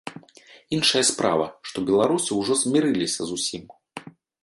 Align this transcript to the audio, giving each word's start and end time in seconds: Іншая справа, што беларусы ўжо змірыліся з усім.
Іншая 0.77 1.03
справа, 1.09 1.45
што 1.71 1.77
беларусы 1.91 2.31
ўжо 2.41 2.53
змірыліся 2.65 3.21
з 3.33 3.41
усім. 3.41 3.63